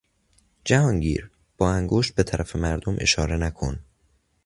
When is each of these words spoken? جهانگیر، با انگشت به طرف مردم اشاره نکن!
جهانگیر، 0.65 1.31
با 1.57 1.71
انگشت 1.71 2.15
به 2.15 2.23
طرف 2.23 2.55
مردم 2.55 2.95
اشاره 2.99 3.37
نکن! 3.37 3.79